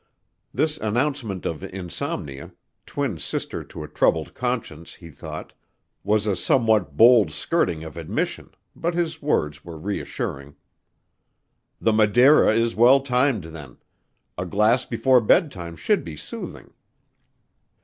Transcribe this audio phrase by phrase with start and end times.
[0.51, 2.53] This announcement of insomnia
[2.87, 5.53] twin sister to a troubled conscience, he thought
[6.03, 10.55] was a somewhat bold skirting of admission, but his words were reassuring.
[11.79, 13.77] "The Madeira is well timed then.
[14.39, 16.73] A glass before bedtime should be soothing."